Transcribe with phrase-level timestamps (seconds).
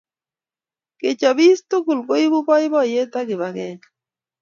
[0.99, 3.85] Kechopis tugul koipu boiboiyet ak kipakenge